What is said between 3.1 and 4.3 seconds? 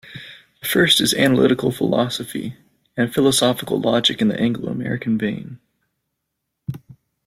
philosophical logic in